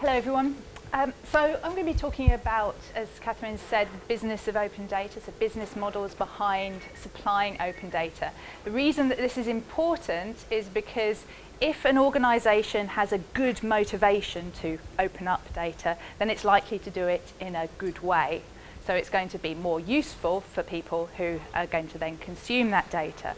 [0.00, 0.54] Hello, everyone.
[0.92, 5.20] Um, so I'm going to be talking about, as Catherine said, business of open data,
[5.20, 8.30] so business models behind supplying open data.
[8.62, 11.24] The reason that this is important is because
[11.60, 16.90] if an organisation has a good motivation to open up data, then it's likely to
[16.90, 18.42] do it in a good way.
[18.86, 22.70] So it's going to be more useful for people who are going to then consume
[22.70, 23.34] that data.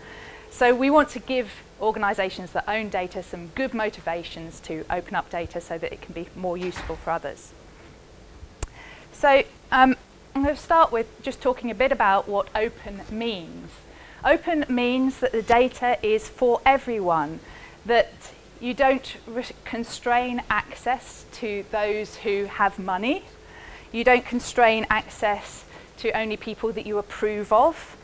[0.51, 1.51] So we want to give
[1.81, 6.13] organisations that own data some good motivations to open up data so that it can
[6.13, 7.53] be more useful for others.
[9.13, 9.97] So um,
[10.35, 13.71] I'm going to start with just talking a bit about what open means.
[14.25, 17.41] Open means that the data is for everyone,
[17.87, 18.13] that
[18.61, 19.17] you don't
[19.65, 23.25] constrain access to those who have money,
[23.93, 25.65] you don't constrain access
[25.97, 27.97] to only people that you approve of,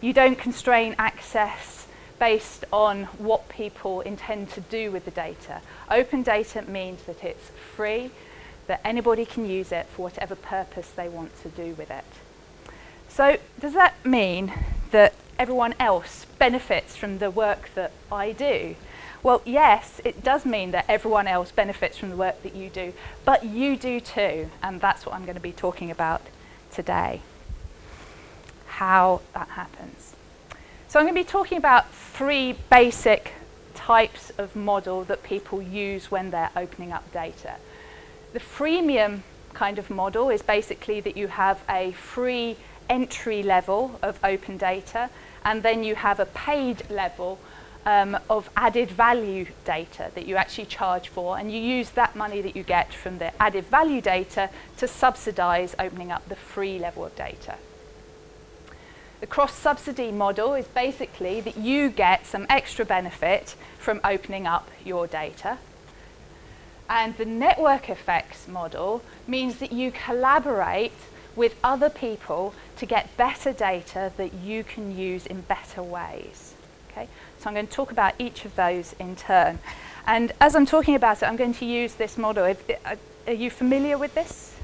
[0.00, 1.81] you don't constrain access
[2.22, 5.60] based on what people intend to do with the data.
[5.90, 8.12] Open data means that it's free,
[8.68, 12.04] that anybody can use it for whatever purpose they want to do with it.
[13.08, 14.52] So does that mean
[14.92, 18.76] that everyone else benefits from the work that I do?
[19.24, 22.92] Well, yes, it does mean that everyone else benefits from the work that you do,
[23.24, 26.22] but you do too, and that's what I'm going to be talking about
[26.70, 27.20] today.
[28.66, 30.11] How that happens.
[30.92, 33.32] So I'm going to be talking about three basic
[33.72, 37.54] types of model that people use when they're opening up data.
[38.34, 39.20] The freemium
[39.54, 42.58] kind of model is basically that you have a free
[42.90, 45.08] entry level of open data
[45.46, 47.38] and then you have a paid level
[47.86, 52.42] um, of added value data that you actually charge for and you use that money
[52.42, 57.02] that you get from the added value data to subsidize opening up the free level
[57.02, 57.56] of data.
[59.22, 65.06] The cross-subsidy model is basically that you get some extra benefit from opening up your
[65.06, 65.58] data.
[66.90, 70.90] And the network effects model means that you collaborate
[71.36, 76.54] with other people to get better data that you can use in better ways.
[76.90, 77.06] Okay?
[77.38, 79.60] So I'm going to talk about each of those in turn.
[80.04, 82.42] And as I'm talking about it, I'm going to use this model.
[82.84, 82.96] Uh,
[83.28, 84.56] are you familiar with this?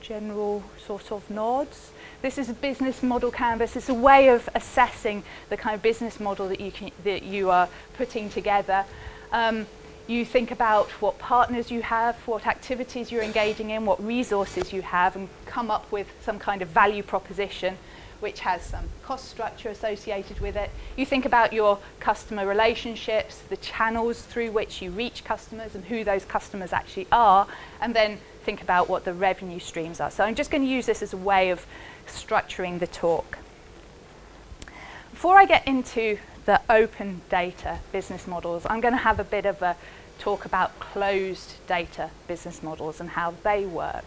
[0.00, 1.90] General sort of nods.
[2.20, 3.76] This is a business model canvas.
[3.76, 7.48] It's a way of assessing the kind of business model that you, can, that you
[7.50, 8.84] are putting together.
[9.30, 9.68] Um,
[10.08, 14.82] you think about what partners you have, what activities you're engaging in, what resources you
[14.82, 17.78] have, and come up with some kind of value proposition
[18.20, 20.70] which has some cost structure associated with it.
[20.96, 26.02] You think about your customer relationships, the channels through which you reach customers and who
[26.02, 27.46] those customers actually are,
[27.80, 30.10] and then think about what the revenue streams are.
[30.10, 31.64] So I'm just going to use this as a way of
[32.08, 33.38] structuring the talk.
[35.10, 39.46] Before I get into the open data business models, I'm going to have a bit
[39.46, 39.76] of a
[40.18, 44.04] talk about closed data business models and how they work.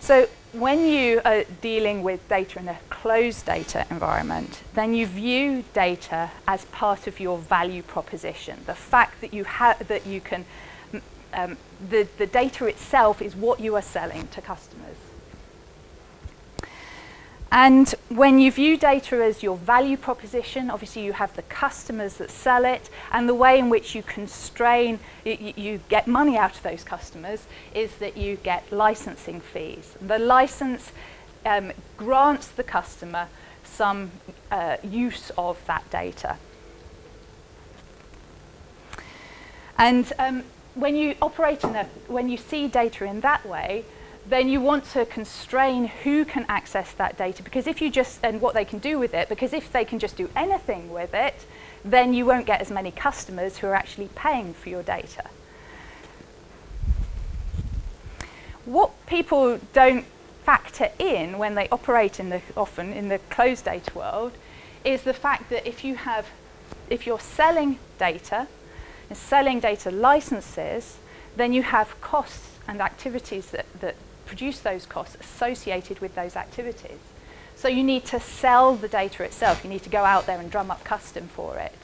[0.00, 5.64] So when you are dealing with data in a closed data environment, then you view
[5.72, 8.60] data as part of your value proposition.
[8.66, 10.44] The fact that you have that you can
[11.34, 11.56] um,
[11.88, 14.96] the, the data itself is what you are selling to customers.
[17.52, 22.30] And when you view data as your value proposition, obviously you have the customers that
[22.30, 26.62] sell it, and the way in which you constrain, you, you get money out of
[26.62, 29.96] those customers is that you get licensing fees.
[30.00, 30.92] The license
[31.44, 33.28] um, grants the customer
[33.64, 34.12] some
[34.50, 36.38] uh, use of that data.
[39.76, 43.84] And um, when you operate in a, when you see data in that way,
[44.26, 48.40] then you want to constrain who can access that data because if you just and
[48.40, 51.44] what they can do with it because if they can just do anything with it
[51.84, 55.24] then you won't get as many customers who are actually paying for your data.
[58.64, 60.04] What people don't
[60.44, 64.32] factor in when they operate in the often in the closed data world
[64.84, 66.26] is the fact that if you have
[66.90, 68.46] if you're selling data
[69.08, 70.98] and selling data licenses
[71.36, 73.94] then you have costs and activities that, that
[74.32, 76.98] produce those costs associated with those activities.
[77.54, 79.62] So you need to sell the data itself.
[79.62, 81.76] You need to go out there and drum up custom for it.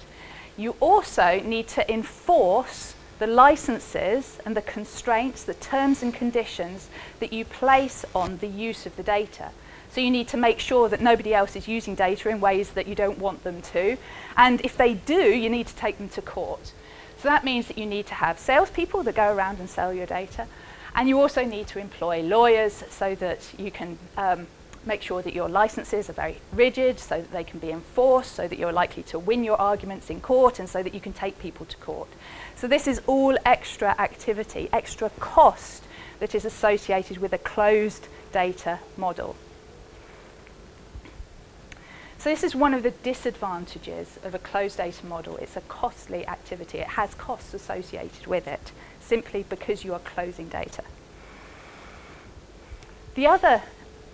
[0.56, 6.88] You also need to enforce the licenses and the constraints, the terms and conditions
[7.20, 9.50] that you place on the use of the data.
[9.90, 12.86] So you need to make sure that nobody else is using data in ways that
[12.86, 13.98] you don't want them to.
[14.38, 16.72] And if they do, you need to take them to court.
[17.18, 20.06] So that means that you need to have salespeople that go around and sell your
[20.06, 20.46] data,
[20.98, 24.48] and you also need to employ lawyers so that you can um,
[24.84, 28.48] make sure that your licenses are very rigid so that they can be enforced, so
[28.48, 31.38] that you're likely to win your arguments in court, and so that you can take
[31.38, 32.08] people to court.
[32.56, 35.84] So this is all extra activity, extra cost
[36.18, 39.36] that is associated with a closed data model.
[42.18, 45.36] So this is one of the disadvantages of a closed data model.
[45.36, 46.78] It's a costly activity.
[46.78, 50.82] It has costs associated with it, simply because you are closing data.
[53.14, 53.62] The other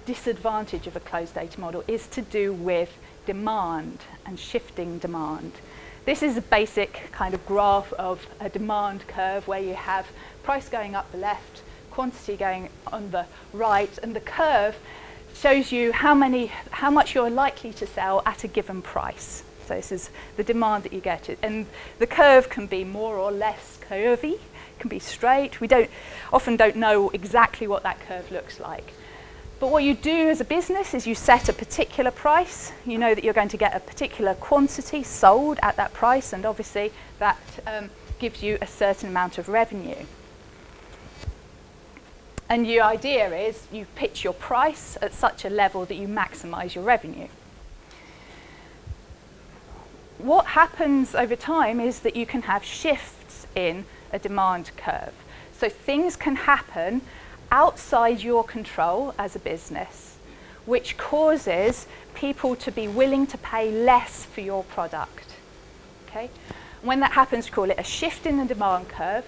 [0.05, 5.53] disadvantage of a closed data model is to do with demand and shifting demand.
[6.05, 10.07] This is a basic kind of graph of a demand curve where you have
[10.43, 13.25] price going up the left, quantity going on the
[13.55, 14.77] right, and the curve
[15.35, 19.43] shows you how, many, how much you're likely to sell at a given price.
[19.67, 21.29] So this is the demand that you get.
[21.43, 21.67] And
[21.99, 24.39] the curve can be more or less curvy,
[24.79, 25.61] can be straight.
[25.61, 25.91] We don't,
[26.33, 28.93] often don't know exactly what that curve looks like.
[29.61, 32.73] But what you do as a business is you set a particular price.
[32.85, 36.45] You know that you're going to get a particular quantity sold at that price, and
[36.45, 40.05] obviously that um, gives you a certain amount of revenue.
[42.49, 46.75] And your idea is you pitch your price at such a level that you maximize
[46.75, 47.29] your revenue.
[50.19, 55.15] What happens over time is that you can have shifts in a demand curve.
[55.57, 57.03] So things can happen
[57.51, 60.17] outside your control as a business,
[60.67, 65.35] which causes people to be willing to pay less for your product.
[66.07, 66.31] Okay?
[66.83, 69.25] When that happens, call it a shift in the demand curve.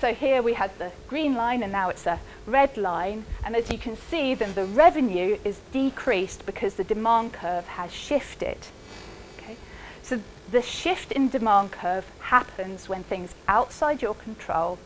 [0.00, 3.24] So here we had the green line and now it's a red line.
[3.44, 7.92] And as you can see, then the revenue is decreased because the demand curve has
[7.92, 8.58] shifted.
[9.38, 9.56] Okay?
[10.02, 14.78] So the shift in demand curve happens when things outside your control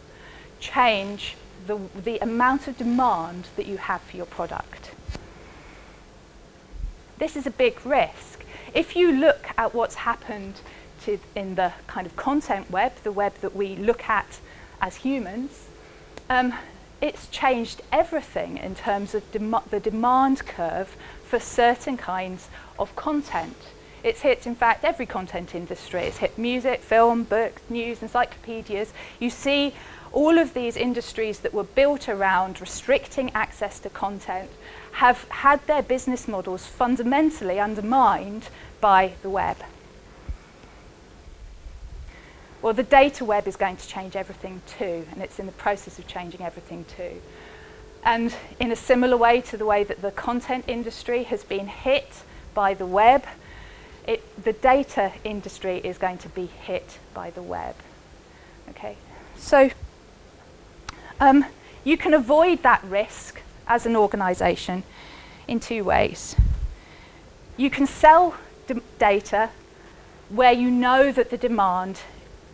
[0.60, 1.36] change
[1.66, 4.92] the, the amount of demand that you have for your product.
[7.18, 8.44] This is a big risk.
[8.74, 10.60] If you look at what's happened
[11.04, 14.40] to, in the kind of content web, the web that we look at
[14.82, 15.68] as humans,
[16.28, 16.52] um,
[17.00, 22.48] it's changed everything in terms of dem the demand curve for certain kinds
[22.78, 23.56] of content.
[24.02, 26.02] It's hit, in fact, every content industry.
[26.02, 28.92] It's hit music, film, books, news, encyclopedias.
[29.20, 29.74] You see
[30.12, 34.50] all of these industries that were built around restricting access to content
[34.92, 38.48] have had their business models fundamentally undermined
[38.80, 39.56] by the web.
[42.62, 45.98] Well, the data web is going to change everything too, and it's in the process
[45.98, 47.20] of changing everything too.
[48.04, 52.22] And in a similar way to the way that the content industry has been hit
[52.54, 53.24] by the web,
[54.06, 57.74] it, the data industry is going to be hit by the web.
[58.70, 58.96] Okay,
[59.36, 59.70] so
[61.20, 61.44] um,
[61.82, 64.84] you can avoid that risk as an organization
[65.48, 66.36] in two ways.
[67.56, 68.36] You can sell
[68.98, 69.50] data
[70.28, 72.00] where you know that the demand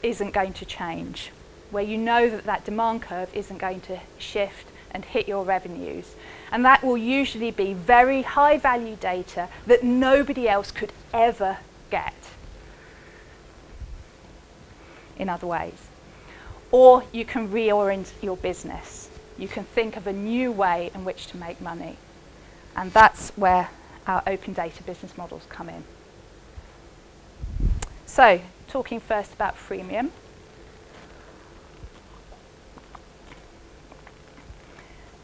[0.03, 1.31] isn't going to change,
[1.71, 6.15] where you know that that demand curve isn't going to shift and hit your revenues.
[6.51, 11.59] And that will usually be very high value data that nobody else could ever
[11.91, 12.15] get
[15.19, 15.89] in other ways.
[16.71, 19.09] Or you can reorient your business.
[19.37, 21.97] You can think of a new way in which to make money.
[22.77, 23.71] And that's where
[24.07, 25.85] our open data business models come in.
[28.07, 30.11] So, talking first about freemium.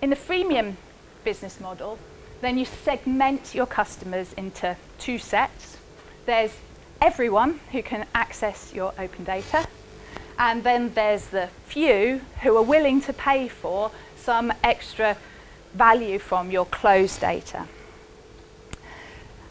[0.03, 0.75] In the freemium
[1.25, 1.99] business model,
[2.41, 5.79] then you segment your customers into two sets.
[6.27, 6.53] There's
[7.01, 9.67] everyone who can access your open data,
[10.39, 15.17] and then there's the few who are willing to pay for some extra
[15.73, 17.67] value from your closed data.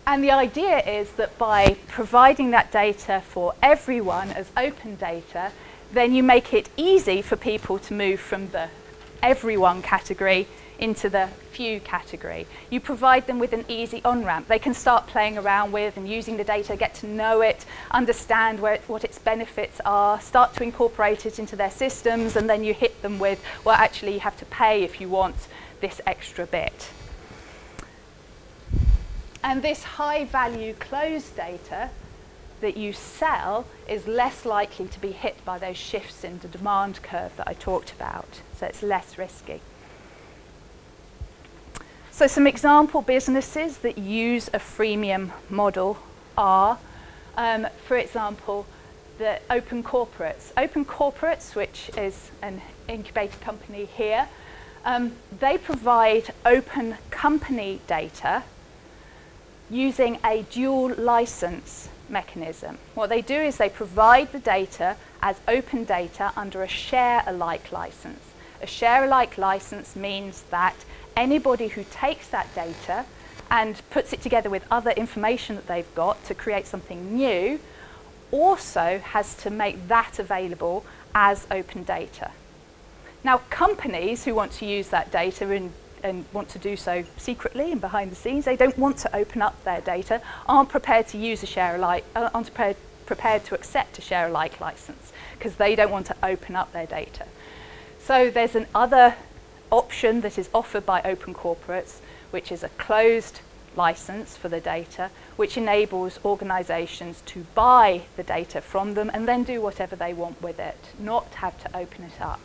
[0.05, 5.51] And the idea is that by providing that data for everyone as open data,
[5.93, 8.67] then you make it easy for people to move from the
[9.21, 12.45] everyone category into the few category.
[12.69, 14.47] You provide them with an easy on-ramp.
[14.49, 18.59] They can start playing around with and using the data, get to know it, understand
[18.59, 22.73] where what its benefits are, start to incorporate it into their systems, and then you
[22.73, 25.47] hit them with, well, actually, you have to pay if you want
[25.79, 26.89] this extra bit.
[29.43, 31.89] And this high value closed data
[32.61, 37.03] that you sell is less likely to be hit by those shifts in the demand
[37.03, 38.39] curve that I talked about.
[38.55, 39.59] So it's less risky.
[42.09, 45.97] So some example businesses that use a freemium model
[46.37, 46.77] are,
[47.35, 48.65] um, for example,
[49.17, 50.53] the OpenCorporates.
[50.55, 54.29] Open Corporates, which is an incubator company here,
[54.85, 58.43] um, they provide open company data
[59.73, 62.77] using a dual license mechanism.
[62.93, 67.71] What they do is they provide the data as open data under a share alike
[67.71, 68.21] license.
[68.61, 70.75] A share alike license means that
[71.17, 73.05] anybody who takes that data
[73.49, 77.59] and puts it together with other information that they've got to create something new
[78.31, 82.31] also has to make that available as open data.
[83.23, 85.71] Now, companies who want to use that data and,
[86.03, 89.41] and, want to do so secretly and behind the scenes, they don't want to open
[89.41, 93.55] up their data, aren't prepared to use a share alike, uh, aren't prepared, prepared to
[93.55, 97.25] accept a share alike license because they don't want to open up their data.
[97.99, 99.15] So there's an other
[99.71, 101.99] option that is offered by OpenCorporates,
[102.31, 103.41] which is a closed
[103.75, 109.43] license for the data, which enables organizations to buy the data from them and then
[109.43, 112.41] do whatever they want with it, not have to open it up.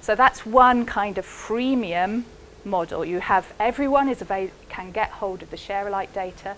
[0.00, 2.24] So that's one kind of freemium
[2.64, 3.04] model.
[3.04, 4.22] You have everyone is
[4.68, 6.56] can get hold of the share alike data,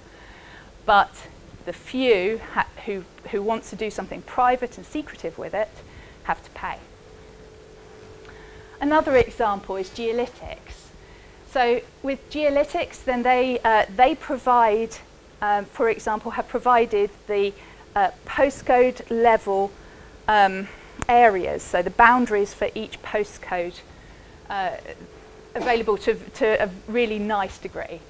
[0.84, 1.28] but
[1.64, 2.40] the few
[2.86, 5.70] who, who want to do something private and secretive with it
[6.24, 6.76] have to pay.
[8.80, 10.58] Another example is Geolytix.
[11.50, 14.96] So with Geolytix, then they, uh, they provide,
[15.40, 17.52] um, for example, have provided the
[17.94, 19.70] uh, postcode level
[20.26, 20.68] um,
[21.08, 23.80] areas, so the boundaries for each postcode
[24.48, 24.76] uh,
[25.54, 28.00] available to, to a really nice degree.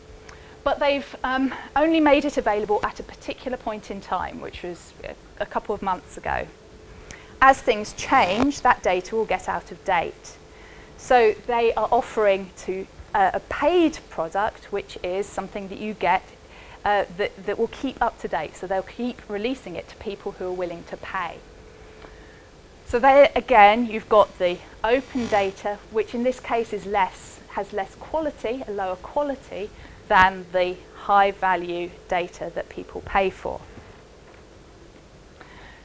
[0.64, 4.92] But they've um, only made it available at a particular point in time, which was
[5.40, 6.46] a couple of months ago.
[7.40, 10.36] As things change, that data will get out of date.
[10.96, 16.22] So they are offering to uh, a paid product, which is something that you get
[16.84, 18.56] uh, that, that will keep up to date.
[18.56, 21.38] So they'll keep releasing it to people who are willing to pay.
[22.92, 27.72] So there again, you've got the open data, which in this case is less, has
[27.72, 29.70] less quality, a lower quality,
[30.08, 33.62] than the high value data that people pay for.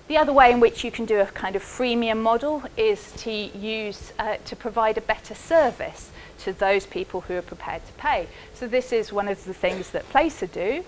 [0.09, 3.31] The other way in which you can do a kind of freemium model is to
[3.31, 6.09] use, uh, to provide a better service
[6.39, 8.27] to those people who are prepared to pay.
[8.53, 10.83] So this is one of the things that Placr do.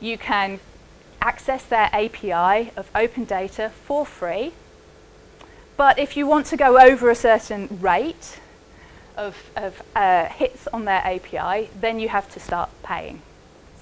[0.00, 0.58] You can
[1.22, 4.52] access their API of open data for free
[5.76, 8.40] but if you want to go over a certain rate
[9.16, 13.22] of, of uh, hits on their API, then you have to start paying.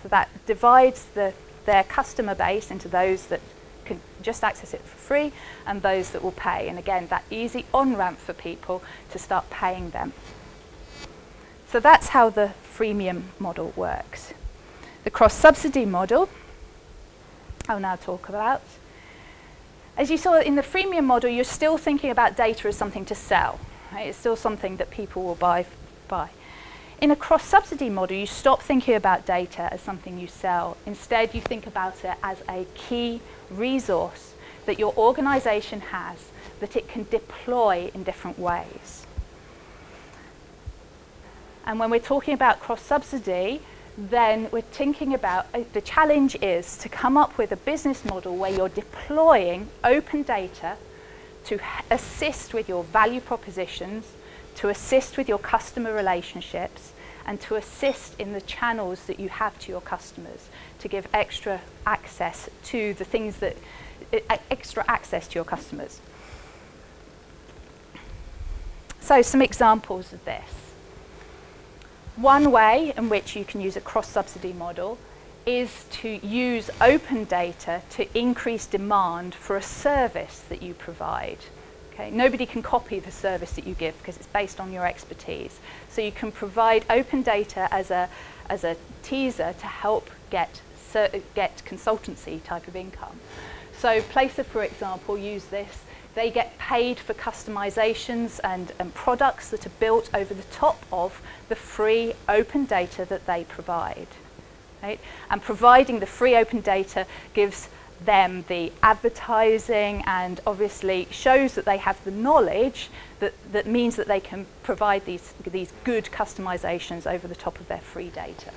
[0.03, 1.35] So that divides the,
[1.67, 3.41] their customer base into those that
[3.85, 5.33] can just access it for free
[5.67, 6.69] and those that will pay.
[6.69, 10.13] And again, that easy on-ramp for people to start paying them.
[11.69, 14.33] So that's how the freemium model works.
[15.05, 16.29] The cross-subsidy model,
[17.69, 18.63] I'll now talk about,
[19.97, 23.15] as you saw in the freemium model, you're still thinking about data as something to
[23.15, 23.61] sell.
[23.93, 24.09] Right?
[24.09, 25.67] It's still something that people will buy.
[26.09, 26.31] buy.
[27.01, 30.77] In a cross-subsidy model, you stop thinking about data as something you sell.
[30.87, 33.21] Instead, you think about it as a key
[33.51, 34.35] resource
[34.67, 39.07] that your organization has that it can deploy in different ways.
[41.67, 43.61] And when we're talking about cross-subsidy,
[43.97, 48.37] then we're thinking about uh, the challenge is to come up with a business model
[48.37, 50.77] where you're deploying open data
[51.45, 51.61] to
[51.91, 54.13] assist with your value propositions,
[54.57, 56.93] to assist with your customer relationships,
[57.27, 60.49] and to assist in the channels that you have to your customers
[60.79, 63.57] to give extra access to the things that
[64.51, 66.01] extra access to your customers.
[69.01, 70.64] So some examples of this.
[72.17, 74.99] One way in which you can use a cross-subsidy model
[75.47, 81.39] is to use open data to increase demand for a service that you provide.
[81.93, 82.11] Okay?
[82.11, 85.59] Nobody can copy the service that you give because it's based on your expertise.
[85.89, 88.09] So you can provide open data as a,
[88.49, 90.61] as a teaser to help get,
[91.35, 93.19] get consultancy type of income.
[93.77, 95.83] So Placer, for example, use this
[96.15, 101.21] they get paid for customizations and, and products that are built over the top of
[101.49, 104.07] the free open data that they provide.
[104.83, 105.01] Right?
[105.31, 107.69] And providing the free open data gives
[108.05, 112.91] them the advertising and obviously shows that they have the knowledge
[113.21, 117.69] that, that means that they can provide these, these good customizations over the top of
[117.69, 118.51] their free data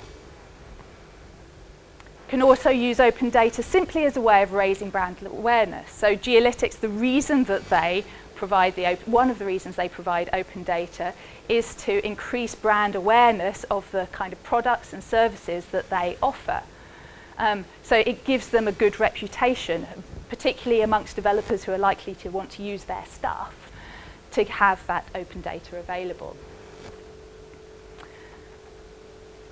[2.28, 5.92] can also use open data simply as a way of raising brand awareness.
[5.92, 8.04] So Geolytix, the reason that they
[8.36, 11.14] provide the one of the reasons they provide open data
[11.50, 16.62] is to increase brand awareness of the kind of products and services that they offer.
[17.38, 19.88] Um, so it gives them a good reputation,
[20.30, 23.72] particularly amongst developers who are likely to want to use their stuff
[24.32, 26.36] to have that open data available.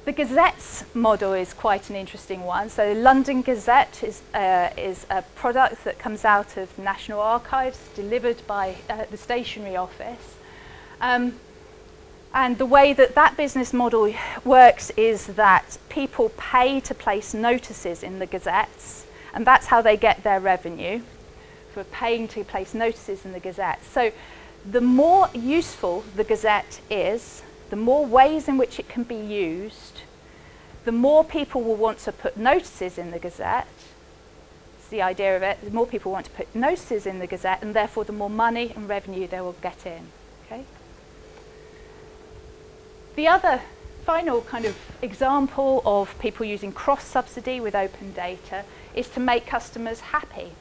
[0.05, 2.69] The Gazette's model is quite an interesting one.
[2.69, 7.79] So the London Gazette is, uh, is a product that comes out of National Archives,
[7.95, 10.35] delivered by uh, the stationery office.
[11.01, 11.39] Um,
[12.35, 18.03] and the way that that business model works is that people pay to place notices
[18.03, 21.01] in the gazettes, and that's how they get their revenue
[21.73, 23.83] for paying to place notices in the gazette.
[23.83, 24.11] So
[24.69, 30.01] the more useful the gazette is, the more ways in which it can be used,
[30.85, 33.67] the more people will want to put notices in the gazette.
[34.77, 35.59] It's the idea of it.
[35.63, 38.71] The more people want to put notices in the gazette, and therefore the more money
[38.75, 40.07] and revenue they will get in.
[40.45, 40.63] Okay?
[43.15, 43.61] The other
[44.05, 49.99] final kind of example of people using cross-subsidy with open data is to make customers
[49.99, 50.51] happy.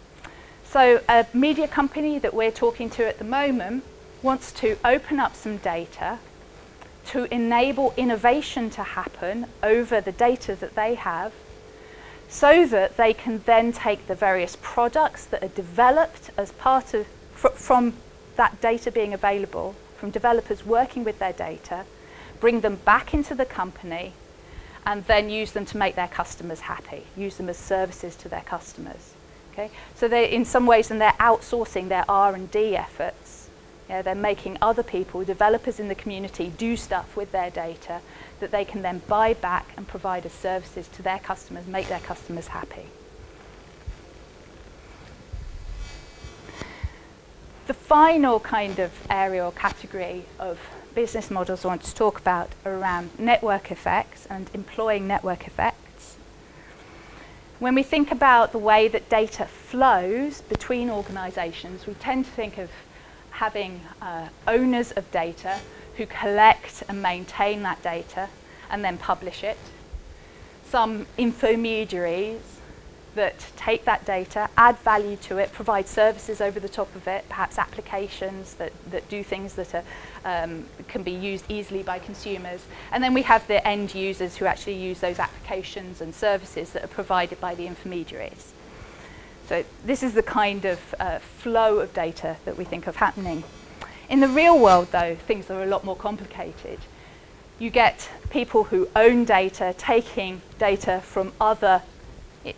[0.65, 3.85] So a media company that we're talking to at the moment
[4.23, 6.19] wants to open up some data
[7.07, 11.33] to enable innovation to happen over the data that they have
[12.29, 17.07] so that they can then take the various products that are developed as part of
[17.33, 17.93] fr from
[18.37, 21.85] that data being available from developers working with their data
[22.45, 24.13] bring them back into the company,
[24.87, 28.43] and then use them to make their customers happy, use them as services to their
[28.43, 29.15] customers.
[29.53, 29.71] Okay?
[29.95, 33.44] So they, in some ways, and they're outsourcing their R&D efforts.
[33.89, 38.01] They're making other people, developers in the community, do stuff with their data
[38.41, 42.01] that they can then buy back and provide as services to their customers, make their
[42.01, 42.87] customers happy.
[47.67, 50.59] The final kind of area or category of
[50.95, 56.17] business models I want to talk about are around network effects and employing network effects.
[57.59, 62.59] When we think about the way that data flows between organizations, we tend to think
[62.59, 62.71] of
[63.35, 65.59] having uh, owners of data
[65.97, 68.29] who collect and maintain that data
[68.71, 69.59] and then publish it.
[70.65, 72.41] Some intermediaries
[73.15, 77.25] that take that data, add value to it, provide services over the top of it,
[77.29, 79.85] perhaps applications that, that do things that are,
[80.25, 82.67] um, can be used easily by consumers.
[82.93, 86.85] And then we have the end users who actually use those applications and services that
[86.85, 88.53] are provided by the intermediaries.
[89.49, 93.45] So this is the kind of uh, flow of data that we think of happening.
[94.09, 96.79] In the real world, though, things are a lot more complicated.
[97.59, 101.83] You get people who own data taking data from other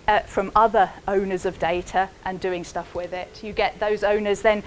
[0.09, 3.45] uh, from other owners of data and doing stuff with it.
[3.45, 4.65] You get those owners then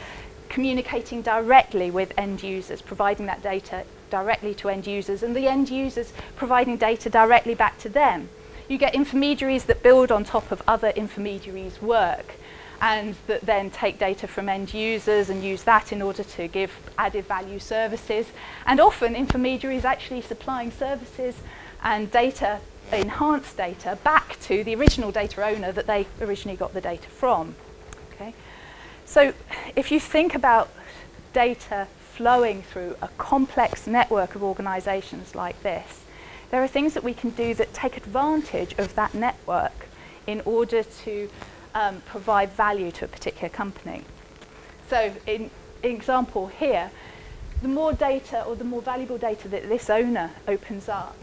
[0.48, 5.70] communicating directly with end users, providing that data directly to end users, and the end
[5.70, 8.30] users providing data directly back to them.
[8.70, 12.36] You get intermediaries that build on top of other intermediaries' work
[12.82, 16.72] and that then take data from end users and use that in order to give
[16.98, 18.28] added value services.
[18.68, 21.36] And often intermediaries actually supplying services
[21.84, 22.60] and data
[22.92, 27.56] enhanced data back to the original data owner that they originally got the data from.
[28.14, 28.34] Okay?
[29.06, 29.34] So
[29.76, 30.70] if you think about
[31.34, 36.04] data flowing through a complex network of organizations like this,
[36.52, 39.88] there are things that we can do that take advantage of that network
[40.26, 41.30] in order to
[41.76, 44.04] um, provide value to a particular company.
[44.90, 45.52] So in,
[45.84, 46.92] in example here,
[47.62, 51.16] the more data or the more valuable data that this owner opens up,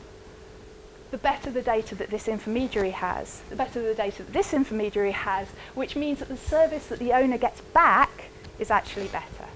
[1.10, 5.12] the better the data that this intermediary has, the better the data that this intermediary
[5.12, 8.24] has, which means that the service that the owner gets back
[8.58, 9.46] is actually better.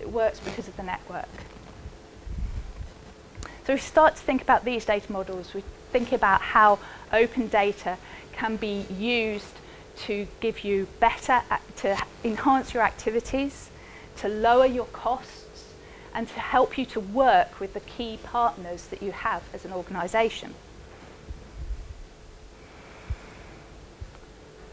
[0.00, 1.28] It works because of the network.
[3.66, 5.52] So we start to think about these data models.
[5.52, 6.78] We think about how
[7.12, 7.98] open data
[8.32, 9.54] can be used
[10.04, 11.42] to give you better,
[11.78, 13.70] to enhance your activities,
[14.18, 15.74] to lower your costs,
[16.14, 19.72] and to help you to work with the key partners that you have as an
[19.72, 20.54] organisation.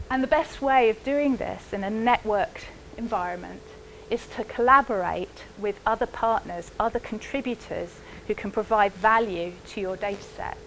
[0.08, 3.62] And the best way of doing this in a networked environment
[4.10, 10.22] is to collaborate with other partners, other contributors who can provide value to your data
[10.22, 10.58] set.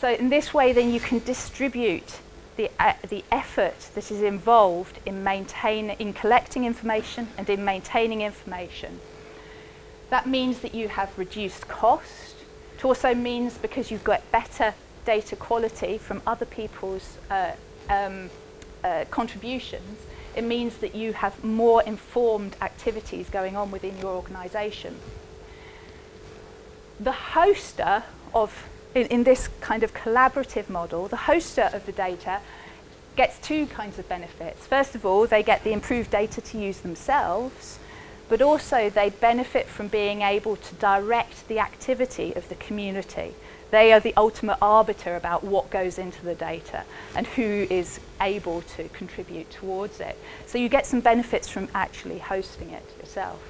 [0.00, 2.18] So in this way, then you can distribute
[2.56, 8.20] the, uh, the effort that is involved in, maintain, in collecting information and in maintaining
[8.20, 9.00] information.
[10.10, 12.34] That means that you have reduced cost.
[12.76, 17.52] It also means because you've got better data quality from other people's uh,
[17.88, 18.30] um,
[18.84, 19.98] uh, contributions,
[20.34, 24.96] it means that you have more informed activities going on within your organisation.
[26.98, 28.02] The hoster
[28.34, 32.40] of, in, in this kind of collaborative model, the hoster of the data
[33.16, 34.66] gets two kinds of benefits.
[34.66, 37.78] First of all, they get the improved data to use themselves,
[38.28, 43.34] but also they benefit from being able to direct the activity of the community
[43.72, 46.84] They are the ultimate arbiter about what goes into the data
[47.16, 50.18] and who is able to contribute towards it.
[50.46, 53.42] So you get some benefits from actually hosting it yourself.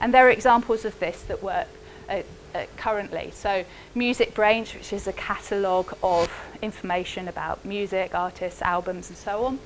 [0.00, 1.68] And there are examples of this that work
[2.08, 2.22] uh,
[2.56, 3.30] uh, currently.
[3.32, 6.28] So MusicBrainz, which is a catalogue of
[6.60, 9.60] information about music, artists, albums and so on,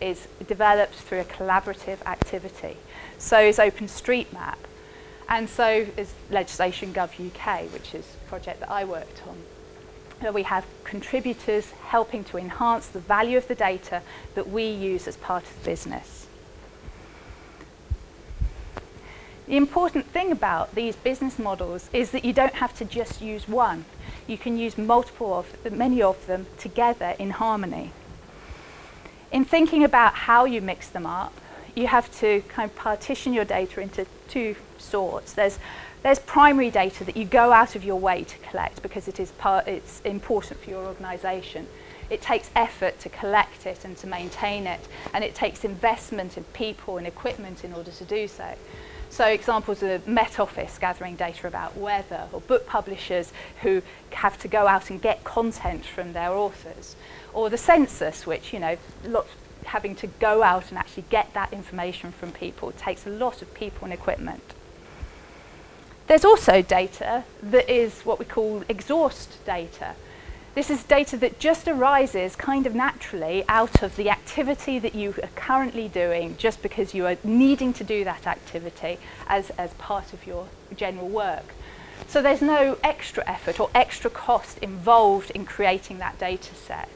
[0.00, 2.78] is developed through a collaborative activity.
[3.18, 4.56] So is OpenStreetMap.
[5.28, 10.32] And so is Legislation Gov UK, which is project that I worked on.
[10.32, 14.00] We have contributors helping to enhance the value of the data
[14.34, 16.26] that we use as part of the business.
[19.46, 23.46] The important thing about these business models is that you don't have to just use
[23.46, 23.84] one.
[24.26, 27.92] You can use multiple of many of them together in harmony.
[29.30, 31.34] In thinking about how you mix them up,
[31.74, 35.34] you have to kind of partition your data into two sorts.
[35.34, 35.58] There's
[36.02, 39.30] there's primary data that you go out of your way to collect because it is
[39.32, 41.66] part, it's important for your organisation.
[42.10, 44.80] It takes effort to collect it and to maintain it,
[45.14, 48.54] and it takes investment in people and equipment in order to do so.
[49.08, 54.48] So examples of Met Office gathering data about weather, or book publishers who have to
[54.48, 56.96] go out and get content from their authors,
[57.32, 58.76] or the census, which, you know,
[59.64, 63.54] having to go out and actually get that information from people takes a lot of
[63.54, 64.42] people and equipment.
[66.12, 69.94] There's also data that is what we call exhaust data.
[70.54, 75.14] This is data that just arises kind of naturally out of the activity that you
[75.22, 80.12] are currently doing just because you are needing to do that activity as, as part
[80.12, 81.54] of your general work.
[82.08, 86.90] So there's no extra effort or extra cost involved in creating that data set.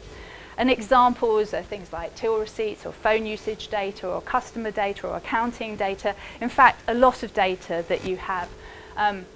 [0.58, 5.16] And examples are things like till receipts or phone usage data or customer data or
[5.16, 6.14] accounting data.
[6.38, 8.50] In fact, a lot of data that you have
[8.96, 9.26] um,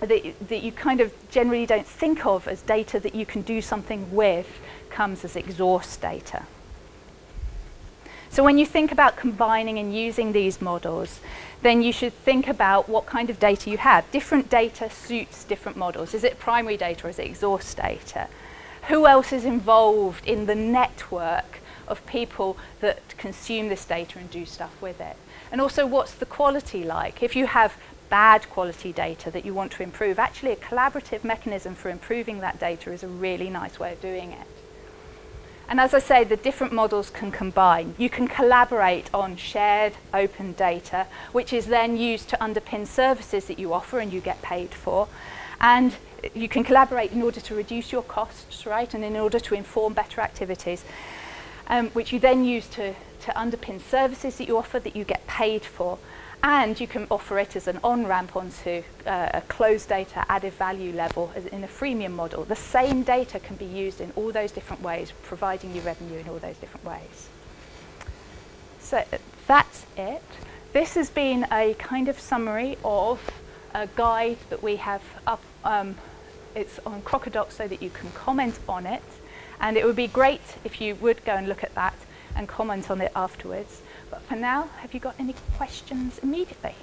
[0.00, 3.60] that, that you kind of generally don't think of as data that you can do
[3.60, 4.48] something with
[4.90, 6.44] comes as exhaust data.
[8.30, 11.20] So when you think about combining and using these models,
[11.62, 14.10] then you should think about what kind of data you have.
[14.10, 16.14] Different data suits different models.
[16.14, 18.26] Is it primary data or is it exhaust data?
[18.88, 24.44] Who else is involved in the network of people that consume this data and do
[24.44, 25.16] stuff with it?
[25.52, 27.22] And also, what's the quality like?
[27.22, 27.76] If you have
[28.10, 32.60] bad quality data that you want to improve, actually a collaborative mechanism for improving that
[32.60, 34.46] data is a really nice way of doing it.
[35.68, 37.94] And as I say, the different models can combine.
[37.96, 43.58] You can collaborate on shared open data, which is then used to underpin services that
[43.58, 45.08] you offer and you get paid for.
[45.60, 45.96] And
[46.34, 49.94] you can collaborate in order to reduce your costs, right, and in order to inform
[49.94, 50.84] better activities,
[51.68, 55.26] um, which you then use to, to underpin services that you offer that you get
[55.26, 55.98] paid for.
[56.46, 60.92] And you can offer it as an on-ramp onto uh, a closed data added value
[60.92, 62.44] level in a freemium model.
[62.44, 66.28] The same data can be used in all those different ways, providing you revenue in
[66.28, 67.30] all those different ways.
[68.78, 69.04] So
[69.46, 70.22] that's it.
[70.74, 73.30] This has been a kind of summary of
[73.74, 75.40] a guide that we have up.
[75.64, 75.96] Um,
[76.54, 79.02] it's on Crocodoc so that you can comment on it.
[79.62, 81.94] And it would be great if you would go and look at that
[82.36, 83.80] and comment on it afterwards.
[84.14, 86.76] But for now, have you got any questions immediately?